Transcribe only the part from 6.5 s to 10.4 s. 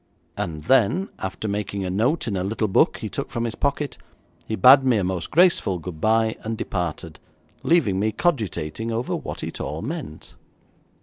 departed, leaving me cogitating over what it all meant.